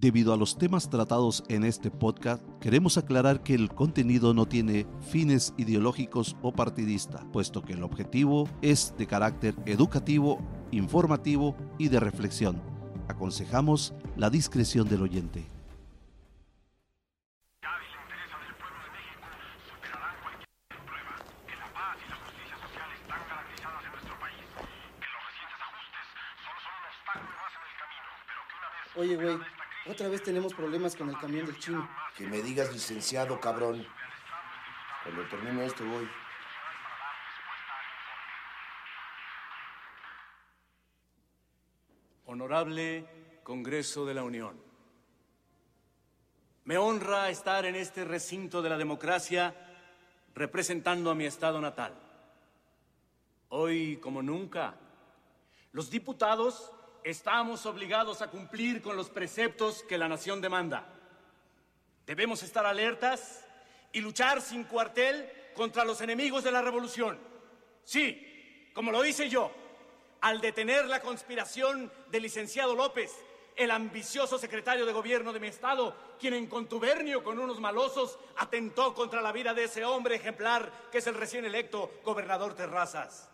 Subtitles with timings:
[0.00, 4.86] Debido a los temas tratados en este podcast, queremos aclarar que el contenido no tiene
[5.02, 10.40] fines ideológicos o partidista, puesto que el objetivo es de carácter educativo,
[10.70, 12.62] informativo y de reflexión.
[13.08, 15.44] Aconsejamos la discreción del oyente.
[28.96, 29.38] Oye, güey,
[29.90, 31.88] otra vez tenemos problemas con el camión del chino.
[32.16, 33.84] Que me digas licenciado, cabrón.
[35.02, 36.08] Cuando termine esto voy.
[42.26, 44.62] Honorable Congreso de la Unión.
[46.64, 49.56] Me honra estar en este recinto de la democracia
[50.34, 51.98] representando a mi estado natal.
[53.48, 54.76] Hoy, como nunca,
[55.72, 56.72] los diputados
[57.04, 60.86] estamos obligados a cumplir con los preceptos que la nación demanda.
[62.06, 63.44] Debemos estar alertas
[63.92, 67.18] y luchar sin cuartel contra los enemigos de la revolución.
[67.84, 69.50] Sí, como lo hice yo,
[70.20, 73.12] al detener la conspiración del licenciado López,
[73.56, 78.94] el ambicioso secretario de gobierno de mi estado, quien en contubernio con unos malosos atentó
[78.94, 83.30] contra la vida de ese hombre ejemplar que es el recién electo gobernador Terrazas.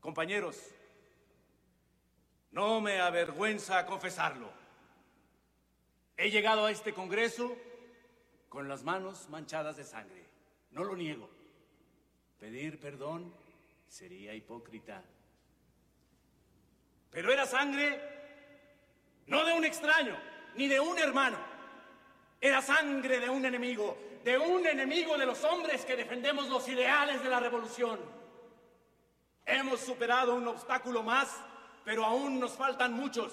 [0.00, 0.58] Compañeros,
[2.52, 4.50] no me avergüenza confesarlo.
[6.16, 7.56] He llegado a este Congreso
[8.48, 10.24] con las manos manchadas de sangre.
[10.70, 11.28] No lo niego.
[12.38, 13.34] Pedir perdón
[13.88, 15.02] sería hipócrita.
[17.10, 18.00] Pero era sangre
[19.26, 20.16] no de un extraño,
[20.56, 21.38] ni de un hermano.
[22.40, 27.22] Era sangre de un enemigo, de un enemigo de los hombres que defendemos los ideales
[27.22, 27.98] de la revolución.
[29.46, 31.40] Hemos superado un obstáculo más
[31.84, 33.32] pero aún nos faltan muchos,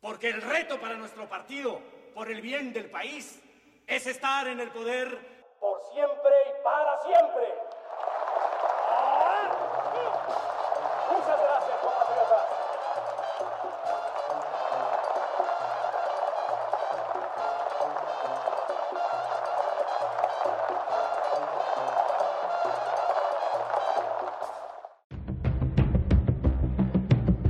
[0.00, 1.80] porque el reto para nuestro partido,
[2.14, 3.40] por el bien del país,
[3.86, 7.61] es estar en el poder por siempre y para siempre.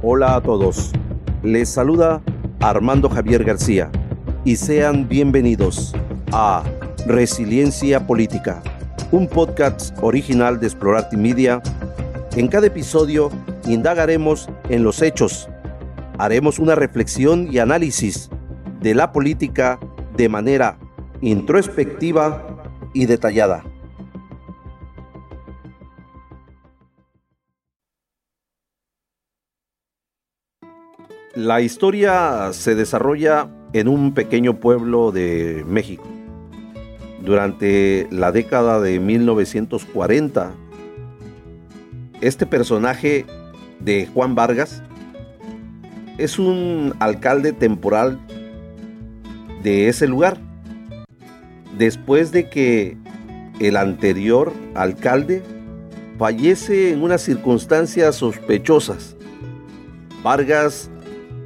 [0.05, 0.91] Hola a todos,
[1.45, 2.21] les saluda
[2.59, 3.89] Armando Javier García
[4.45, 5.95] y sean bienvenidos
[6.33, 6.65] a
[7.07, 8.65] Resiliencia Política,
[9.13, 11.63] un podcast original de Explorarte Media.
[12.35, 13.31] En cada episodio
[13.65, 15.49] indagaremos en los hechos,
[16.19, 18.29] haremos una reflexión y análisis
[18.81, 19.79] de la política
[20.17, 20.79] de manera
[21.21, 22.45] introspectiva
[22.93, 23.63] y detallada.
[31.35, 36.05] La historia se desarrolla en un pequeño pueblo de México.
[37.25, 40.53] Durante la década de 1940,
[42.21, 43.25] este personaje
[43.81, 44.83] de Juan Vargas
[46.19, 48.21] es un alcalde temporal
[49.63, 50.37] de ese lugar.
[51.79, 52.99] Después de que
[53.59, 55.43] el anterior alcalde
[56.19, 59.17] fallece en unas circunstancias sospechosas,
[60.23, 60.91] Vargas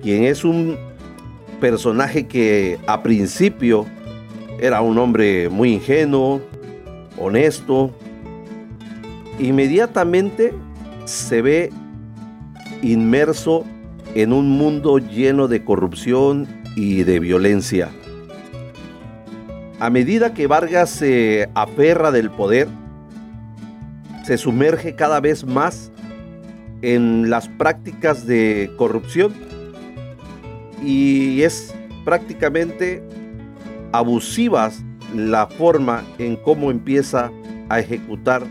[0.07, 0.79] quien es un
[1.61, 3.87] personaje que a principio
[4.61, 6.41] era un hombre muy ingenuo,
[7.19, 7.91] honesto,
[9.41, 10.55] inmediatamente
[11.07, 11.73] se ve
[12.83, 13.65] inmerso
[14.15, 16.47] en un mundo lleno de corrupción
[16.77, 17.89] y de violencia.
[19.81, 22.69] A medida que Vargas se aferra del poder,
[24.25, 25.91] se sumerge cada vez más
[26.83, 29.56] en las prácticas de corrupción
[30.83, 33.03] y es prácticamente
[33.93, 34.83] abusivas
[35.15, 37.31] la forma en cómo empieza
[37.69, 38.45] a ejecutar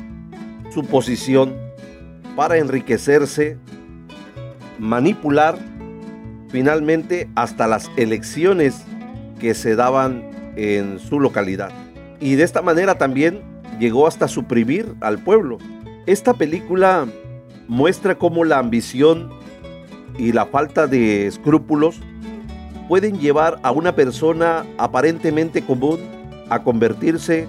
[0.74, 1.56] su posición
[2.36, 3.58] para enriquecerse,
[4.80, 5.58] manipular
[6.50, 8.84] finalmente hasta las elecciones
[9.40, 10.24] que se daban
[10.56, 11.72] en su localidad.
[12.20, 13.42] Y de esta manera también
[13.80, 15.58] llegó hasta suprimir al pueblo.
[16.06, 17.08] Esta película
[17.68, 19.30] muestra cómo la ambición
[20.18, 22.00] y la falta de escrúpulos
[22.88, 26.00] pueden llevar a una persona aparentemente común
[26.50, 27.48] a convertirse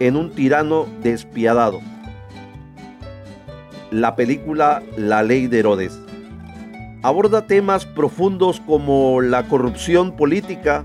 [0.00, 1.80] en un tirano despiadado.
[3.90, 5.98] La película La ley de Herodes
[7.02, 10.82] aborda temas profundos como la corrupción política,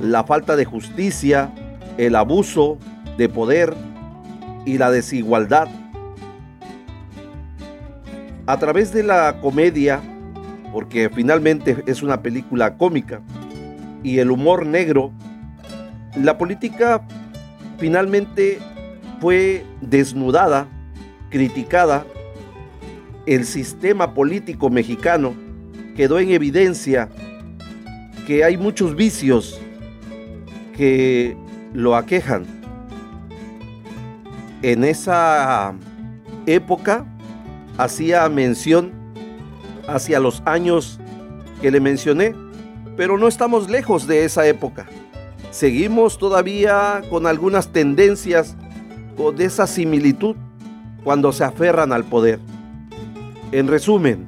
[0.00, 1.50] la falta de justicia,
[1.96, 2.78] el abuso
[3.16, 3.74] de poder
[4.66, 5.68] y la desigualdad.
[8.46, 10.02] A través de la comedia
[10.74, 13.20] porque finalmente es una película cómica.
[14.04, 15.10] Y el humor negro,
[16.14, 17.04] la política
[17.78, 18.60] finalmente
[19.20, 20.68] fue desnudada,
[21.30, 22.04] criticada,
[23.26, 25.34] el sistema político mexicano
[25.96, 27.08] quedó en evidencia
[28.26, 29.60] que hay muchos vicios
[30.76, 31.36] que
[31.72, 32.44] lo aquejan.
[34.62, 35.74] En esa
[36.46, 37.06] época
[37.78, 38.92] hacía mención
[39.88, 41.00] hacia los años
[41.62, 42.34] que le mencioné,
[42.96, 44.86] pero no estamos lejos de esa época.
[45.50, 48.56] Seguimos todavía con algunas tendencias
[49.16, 50.36] con esa similitud
[51.04, 52.40] cuando se aferran al poder.
[53.52, 54.26] En resumen,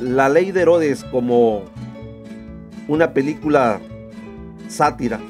[0.00, 1.64] la ley de Herodes como
[2.86, 3.80] una película
[4.68, 5.20] sátira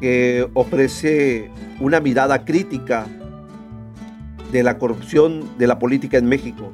[0.00, 1.50] que ofrece
[1.80, 3.06] una mirada crítica
[4.52, 6.72] de la corrupción de la política en México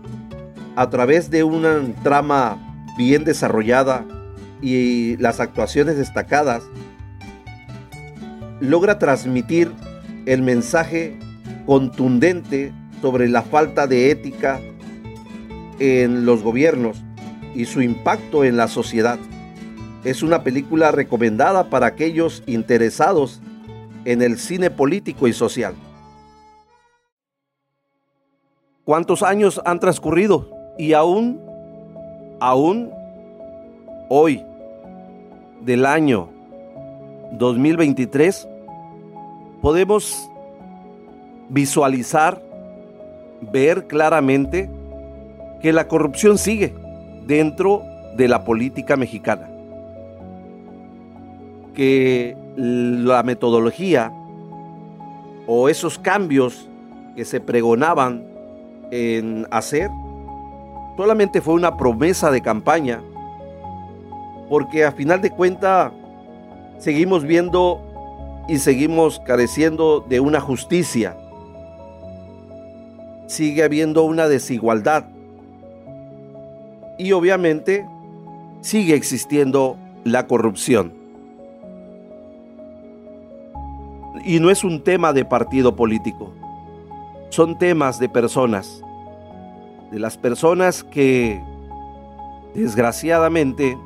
[0.76, 2.58] a través de una trama
[2.98, 4.04] bien desarrollada
[4.62, 6.62] y las actuaciones destacadas,
[8.60, 9.72] logra transmitir
[10.26, 11.18] el mensaje
[11.66, 14.60] contundente sobre la falta de ética
[15.78, 17.02] en los gobiernos
[17.54, 19.18] y su impacto en la sociedad.
[20.04, 23.40] Es una película recomendada para aquellos interesados
[24.04, 25.74] en el cine político y social.
[28.84, 30.50] ¿Cuántos años han transcurrido?
[30.78, 31.40] Y aún,
[32.40, 32.90] aún
[34.08, 34.42] hoy,
[35.60, 36.28] del año
[37.32, 38.48] 2023,
[39.60, 40.30] podemos
[41.48, 42.42] visualizar,
[43.52, 44.70] ver claramente
[45.60, 46.74] que la corrupción sigue
[47.26, 47.82] dentro
[48.16, 49.48] de la política mexicana.
[51.74, 54.12] Que la metodología
[55.46, 56.68] o esos cambios
[57.16, 58.24] que se pregonaban
[58.90, 59.90] en hacer
[60.96, 63.00] solamente fue una promesa de campaña,
[64.50, 65.92] porque a final de cuenta
[66.78, 67.80] seguimos viendo
[68.48, 71.16] y seguimos careciendo de una justicia.
[73.28, 75.04] Sigue habiendo una desigualdad
[76.98, 77.86] y obviamente
[78.60, 80.92] sigue existiendo la corrupción.
[84.24, 86.32] Y no es un tema de partido político,
[87.28, 88.82] son temas de personas,
[89.92, 91.40] de las personas que
[92.52, 93.78] desgraciadamente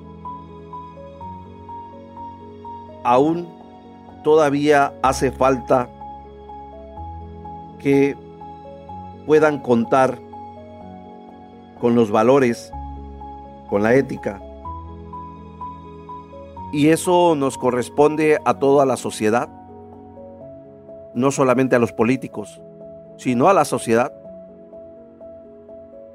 [3.05, 3.47] aún
[4.23, 5.89] todavía hace falta
[7.79, 8.17] que
[9.27, 10.19] puedan contar
[11.81, 12.73] con los valores
[13.69, 14.41] con la ética.
[16.73, 19.49] Y eso nos corresponde a toda la sociedad,
[21.15, 22.61] no solamente a los políticos,
[23.17, 24.13] sino a la sociedad,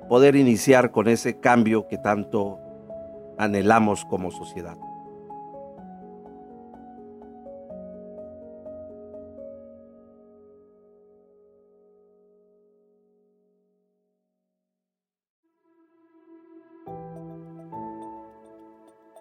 [0.10, 2.60] poder iniciar con ese cambio que tanto
[3.38, 4.76] anhelamos como sociedad.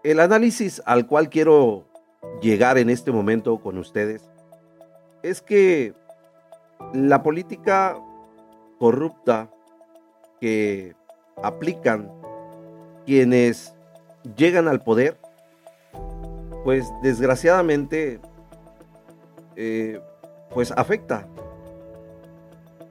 [0.09, 1.85] El análisis al cual quiero
[2.41, 4.23] llegar en este momento con ustedes
[5.23, 5.93] es que
[6.95, 7.99] la política
[8.79, 9.51] corrupta
[10.41, 10.95] que
[11.43, 12.11] aplican
[13.05, 13.75] quienes
[14.35, 15.19] llegan al poder,
[16.65, 18.19] pues desgraciadamente,
[19.57, 20.01] eh,
[20.55, 21.29] pues afecta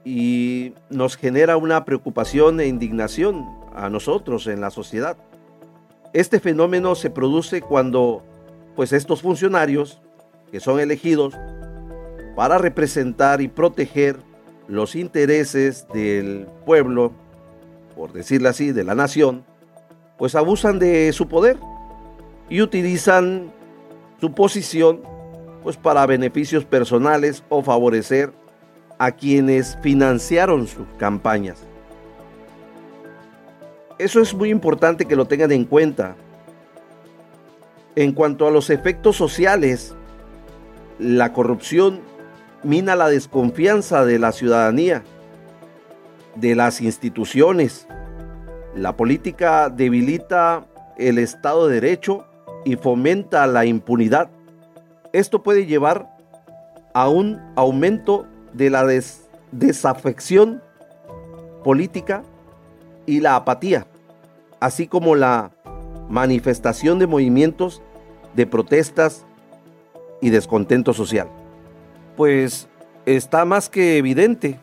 [0.04, 3.44] y nos genera una preocupación e indignación
[3.74, 5.16] a nosotros en la sociedad.
[6.12, 8.22] Este fenómeno se produce cuando
[8.74, 10.00] pues estos funcionarios
[10.50, 11.34] que son elegidos
[12.34, 14.16] para representar y proteger
[14.68, 17.12] los intereses del pueblo,
[17.96, 19.44] por decirlo así, de la nación,
[20.16, 21.58] pues abusan de su poder
[22.48, 23.52] y utilizan
[24.20, 25.02] su posición
[25.62, 28.32] pues para beneficios personales o favorecer
[28.98, 31.67] a quienes financiaron sus campañas.
[33.98, 36.14] Eso es muy importante que lo tengan en cuenta.
[37.96, 39.94] En cuanto a los efectos sociales,
[41.00, 42.00] la corrupción
[42.62, 45.02] mina la desconfianza de la ciudadanía,
[46.36, 47.88] de las instituciones.
[48.76, 50.64] La política debilita
[50.96, 52.24] el Estado de Derecho
[52.64, 54.30] y fomenta la impunidad.
[55.12, 56.08] Esto puede llevar
[56.94, 58.86] a un aumento de la
[59.50, 60.62] desafección
[61.64, 62.22] política
[63.08, 63.86] y la apatía,
[64.60, 65.50] así como la
[66.10, 67.80] manifestación de movimientos
[68.36, 69.24] de protestas
[70.20, 71.26] y descontento social.
[72.18, 72.68] Pues
[73.06, 74.60] está más que evidente,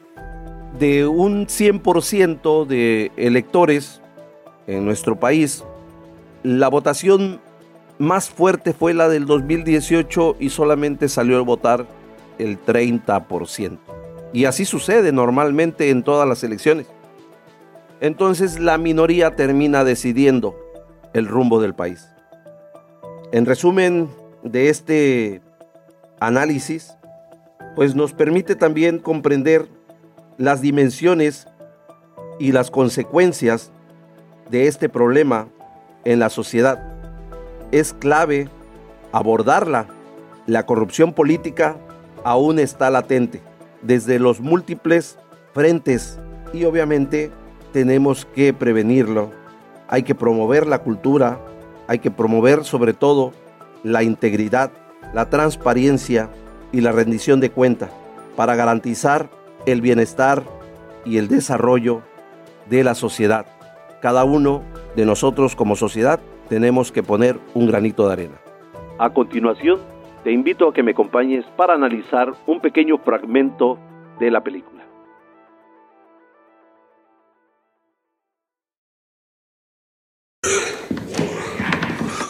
[0.78, 4.00] de un 100% de electores
[4.68, 5.64] en nuestro país,
[6.44, 7.42] la votación
[7.98, 11.88] más fuerte fue la del 2018 y solamente salió a votar
[12.38, 13.80] el 30%.
[14.34, 16.88] Y así sucede normalmente en todas las elecciones.
[18.02, 20.56] Entonces la minoría termina decidiendo
[21.14, 22.10] el rumbo del país.
[23.32, 24.10] En resumen
[24.44, 25.42] de este
[26.20, 26.96] análisis,
[27.76, 29.68] pues nos permite también comprender
[30.38, 31.48] las dimensiones
[32.40, 33.72] y las consecuencias
[34.50, 35.48] de este problema
[36.04, 36.80] en la sociedad.
[37.72, 38.50] Es clave
[39.12, 39.88] abordarla.
[40.46, 41.78] La corrupción política
[42.24, 43.42] aún está latente
[43.82, 45.18] desde los múltiples
[45.54, 46.20] frentes
[46.54, 47.32] y obviamente
[47.76, 49.32] tenemos que prevenirlo.
[49.90, 51.42] Hay que promover la cultura,
[51.90, 53.34] hay que promover sobre todo
[53.84, 54.72] la integridad,
[55.14, 56.30] la transparencia
[56.72, 57.90] y la rendición de cuenta
[58.38, 59.28] para garantizar
[59.66, 60.42] el bienestar
[61.04, 62.02] y el desarrollo
[62.70, 63.46] de la sociedad.
[64.02, 64.62] Cada uno
[64.96, 68.36] de nosotros como sociedad tenemos que poner un granito de arena.
[69.00, 69.82] A continuación,
[70.24, 73.78] te invito a que me acompañes para analizar un pequeño fragmento
[74.18, 74.85] de la película.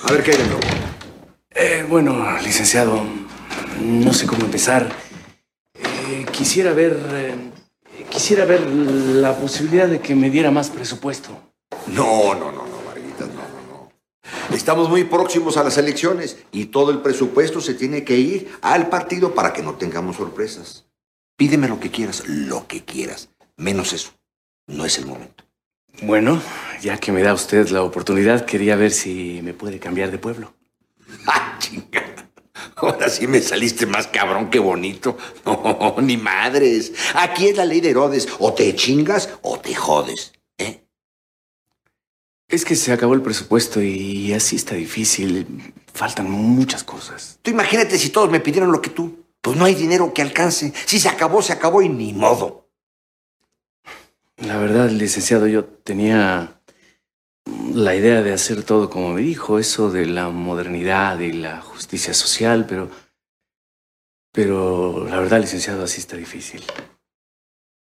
[0.07, 0.61] A ver, ¿qué hay de nuevo?
[1.51, 3.03] Eh, bueno, licenciado,
[3.81, 4.87] no sé cómo empezar.
[5.73, 6.97] Eh, quisiera ver.
[7.11, 7.35] eh,
[8.09, 11.31] quisiera ver la posibilidad de que me diera más presupuesto.
[11.87, 13.89] No, no, no, no, Marguitas, no, no,
[14.49, 14.55] no.
[14.55, 18.89] Estamos muy próximos a las elecciones y todo el presupuesto se tiene que ir al
[18.89, 20.85] partido para que no tengamos sorpresas.
[21.35, 24.11] Pídeme lo que quieras, lo que quieras, menos eso.
[24.67, 25.43] No es el momento.
[26.01, 26.41] Bueno,
[26.81, 30.53] ya que me da usted la oportunidad, quería ver si me puede cambiar de pueblo.
[31.27, 32.15] ¡Ah, chinga!
[32.75, 35.17] Ahora sí me saliste más cabrón que bonito.
[35.45, 36.93] No, ni madres.
[37.13, 38.27] Aquí es la ley de Herodes.
[38.39, 40.33] O te chingas o te jodes.
[40.57, 40.83] ¿eh?
[42.47, 45.73] Es que se acabó el presupuesto y así está difícil.
[45.93, 47.39] Faltan muchas cosas.
[47.41, 49.25] Tú imagínate si todos me pidieran lo que tú.
[49.41, 50.73] Pues no hay dinero que alcance.
[50.85, 52.67] Si se acabó, se acabó y ni modo.
[54.37, 56.59] La verdad, licenciado, yo tenía
[57.45, 62.13] la idea de hacer todo como me dijo, eso de la modernidad y la justicia
[62.13, 62.89] social, pero...
[64.31, 66.61] Pero la verdad, licenciado, así está difícil.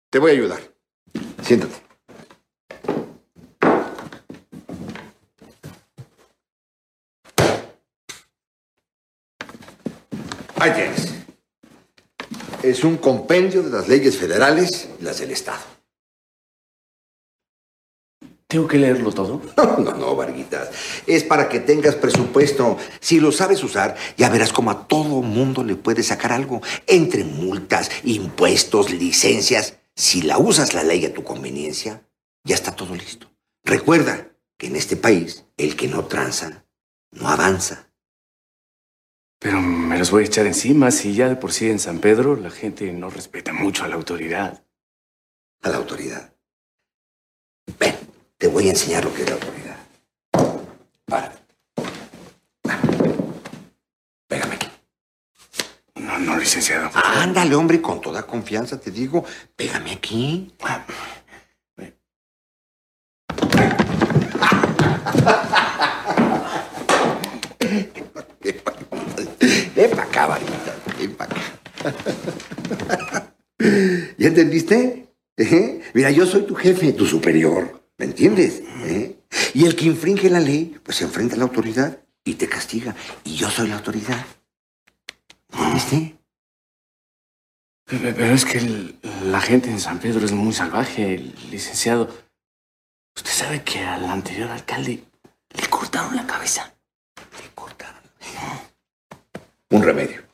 [0.09, 0.61] Te voy a ayudar.
[1.43, 1.75] Siéntate.
[10.55, 11.13] Ahí tienes.
[12.63, 15.76] Es un compendio de las leyes federales y las del Estado.
[18.47, 19.41] ¿Tengo que leerlo todo?
[19.57, 20.69] No, no, no, Varguitas.
[21.05, 22.77] Es para que tengas presupuesto.
[22.99, 26.61] Si lo sabes usar, ya verás cómo a todo mundo le puedes sacar algo.
[26.87, 29.77] Entre multas, impuestos, licencias.
[29.95, 32.07] Si la usas la ley a tu conveniencia,
[32.43, 33.29] ya está todo listo.
[33.63, 36.65] Recuerda que en este país, el que no tranza,
[37.11, 37.91] no avanza.
[39.39, 42.35] Pero me los voy a echar encima si ya de por sí en San Pedro
[42.35, 44.63] la gente no respeta mucho a la autoridad.
[45.61, 46.33] A la autoridad.
[47.79, 47.95] Ven,
[48.37, 49.77] te voy a enseñar lo que es la autoridad.
[51.05, 51.33] Para.
[54.27, 54.67] Pégame aquí.
[55.95, 56.89] No, no, licenciado.
[56.93, 59.25] Ándale, hombre, con toda confianza te digo,
[59.55, 60.53] pégame aquí.
[69.75, 70.75] Ven para acá, varita.
[70.99, 71.41] Ven para acá.
[74.17, 75.07] ¿Ya entendiste?
[75.37, 75.81] ¿Eh?
[75.93, 77.86] Mira, yo soy tu jefe, tu superior.
[77.97, 78.61] ¿Me entiendes?
[78.85, 79.17] ¿Eh?
[79.53, 82.95] Y el que infringe la ley, pues se enfrenta a la autoridad y te castiga.
[83.23, 84.25] Y yo soy la autoridad.
[85.51, 86.15] ¿Entendiste?
[87.85, 91.17] Pe- Pero es que el- la gente en San Pedro es muy salvaje,
[91.49, 92.13] licenciado.
[93.15, 95.03] Usted sabe que al anterior alcalde
[95.49, 96.75] le cortaron la cabeza.
[97.41, 98.01] Le cortaron.
[99.71, 100.26] Un remedio.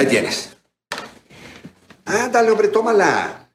[0.00, 0.56] Ahí tienes.
[2.06, 3.52] Ándale, hombre, tómala.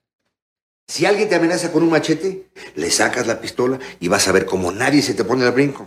[0.88, 4.46] Si alguien te amenaza con un machete, le sacas la pistola y vas a ver
[4.46, 5.86] cómo nadie se te pone al brinco.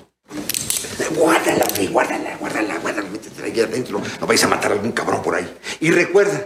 [1.15, 4.03] Guárdala, hombre, guárdala, guárdala, guárdala, métetela ahí adentro.
[4.21, 5.49] No vais a matar a algún cabrón por ahí.
[5.79, 6.45] Y recuerda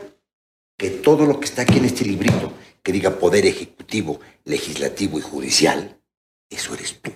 [0.77, 2.53] que todo lo que está aquí en este librito,
[2.83, 5.99] que diga poder ejecutivo, legislativo y judicial,
[6.51, 7.11] eso eres tú.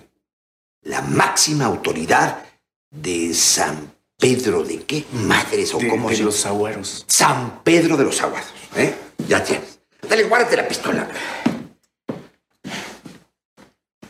[0.81, 2.43] La máxima autoridad
[2.89, 7.05] de San Pedro de qué madres o De, cómo de se los aguaros.
[7.07, 8.95] San Pedro de los Aguados, ¿eh?
[9.27, 9.79] Ya tienes.
[10.09, 11.07] Dale, guárdate la pistola.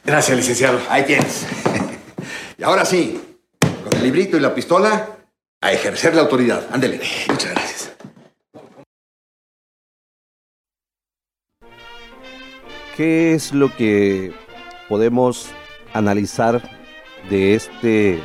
[0.05, 0.79] Gracias, licenciado.
[0.89, 1.45] Ahí tienes.
[2.57, 3.19] y ahora sí,
[3.59, 5.17] con el librito y la pistola,
[5.59, 6.65] a ejercer la autoridad.
[6.71, 7.01] Ándele.
[7.27, 7.91] Muchas gracias.
[12.95, 14.33] ¿Qué es lo que
[14.87, 15.49] podemos
[15.93, 16.61] analizar
[17.29, 18.21] de este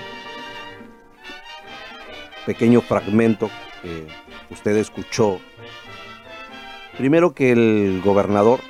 [2.46, 3.50] pequeño fragmento
[3.82, 4.06] que
[4.50, 5.40] usted escuchó?
[6.96, 8.60] Primero que el gobernador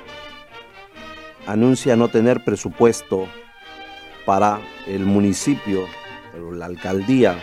[1.45, 3.27] anuncia no tener presupuesto
[4.25, 5.85] para el municipio,
[6.51, 7.37] la alcaldía,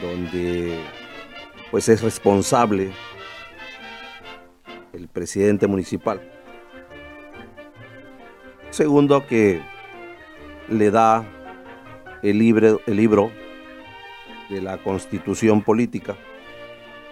[0.00, 0.78] donde
[1.70, 2.92] pues es responsable
[4.92, 6.20] el presidente municipal.
[8.70, 9.60] Segundo, que
[10.68, 11.24] le da
[12.22, 12.40] el,
[12.86, 13.30] el libro
[14.48, 16.16] de la constitución política,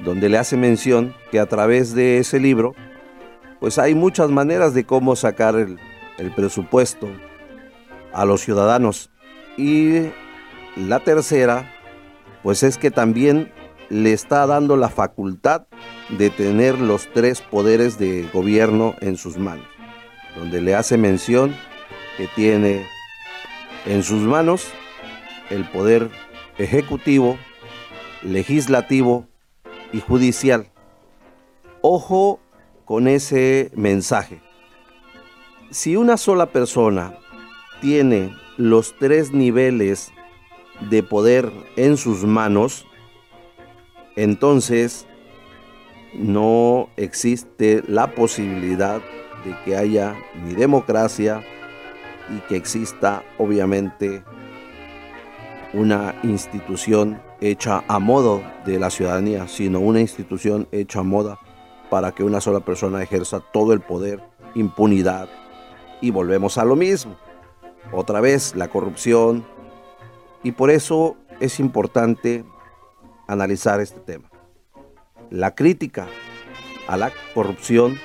[0.00, 2.74] donde le hace mención que a través de ese libro,
[3.58, 5.78] pues hay muchas maneras de cómo sacar el,
[6.18, 7.08] el presupuesto
[8.12, 9.10] a los ciudadanos.
[9.56, 10.08] Y
[10.76, 11.70] la tercera,
[12.42, 13.52] pues es que también
[13.88, 15.66] le está dando la facultad
[16.18, 19.66] de tener los tres poderes de gobierno en sus manos
[20.36, 21.54] donde le hace mención
[22.16, 22.86] que tiene
[23.86, 24.68] en sus manos
[25.48, 26.10] el poder
[26.60, 27.38] ejecutivo,
[28.22, 29.26] legislativo
[29.92, 30.66] y judicial.
[31.80, 32.40] Ojo
[32.84, 34.42] con ese mensaje.
[35.70, 37.14] Si una sola persona
[37.80, 40.12] tiene los tres niveles
[40.90, 42.86] de poder en sus manos,
[44.16, 45.06] entonces
[46.12, 49.00] no existe la posibilidad
[49.44, 50.14] de que haya
[50.44, 51.42] ni democracia
[52.36, 54.22] y que exista obviamente
[55.72, 61.38] una institución hecha a modo de la ciudadanía, sino una institución hecha a moda
[61.88, 64.22] para que una sola persona ejerza todo el poder,
[64.54, 65.28] impunidad.
[66.00, 67.16] Y volvemos a lo mismo.
[67.92, 69.44] Otra vez la corrupción.
[70.42, 72.44] Y por eso es importante
[73.26, 74.30] analizar este tema.
[75.30, 76.06] La crítica
[76.88, 77.98] a la corrupción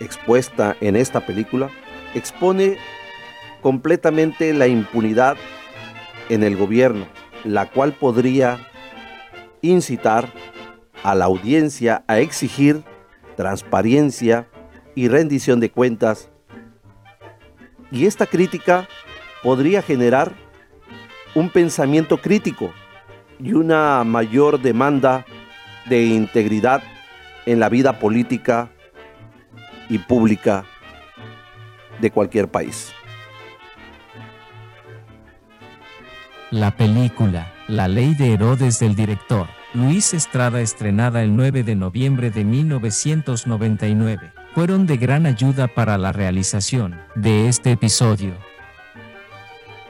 [0.00, 1.70] expuesta en esta película
[2.14, 2.76] expone
[3.62, 5.36] completamente la impunidad
[6.28, 7.06] en el gobierno,
[7.44, 8.58] la cual podría
[9.62, 10.32] incitar
[11.02, 12.82] a la audiencia a exigir
[13.36, 14.48] transparencia
[14.94, 16.30] y rendición de cuentas.
[17.90, 18.88] Y esta crítica
[19.42, 20.32] podría generar
[21.34, 22.72] un pensamiento crítico
[23.38, 25.24] y una mayor demanda
[25.88, 26.82] de integridad
[27.46, 28.70] en la vida política
[29.88, 30.64] y pública
[32.00, 32.92] de cualquier país.
[36.50, 42.30] La película La ley de Herodes del director Luis Estrada estrenada el 9 de noviembre
[42.30, 48.32] de 1999 fueron de gran ayuda para la realización de este episodio.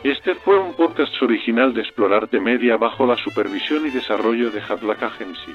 [0.02, 5.04] Este fue un podcast original de Explorarte Media bajo la supervisión y desarrollo de Hadlack
[5.04, 5.54] Agency.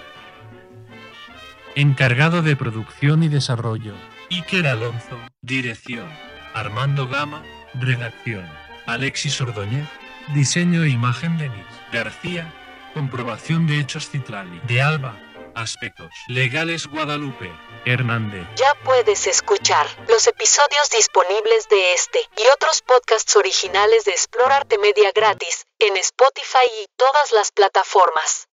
[1.76, 3.94] Encargado de producción y desarrollo,
[4.32, 6.08] Iker Alonso, dirección.
[6.54, 8.46] Armando Gama, redacción.
[8.86, 9.88] Alexis Ordóñez,
[10.34, 12.52] diseño e imagen Denis García,
[12.94, 14.60] comprobación de hechos Citlali.
[14.68, 15.18] De Alba,
[15.56, 17.52] aspectos legales Guadalupe.
[17.86, 18.48] Hernández.
[18.56, 25.12] Ya puedes escuchar los episodios disponibles de este y otros podcasts originales de Explorarte Media
[25.14, 28.48] gratis en Spotify y todas las plataformas.